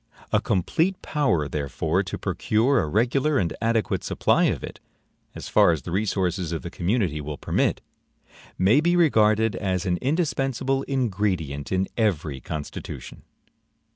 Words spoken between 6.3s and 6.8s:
of the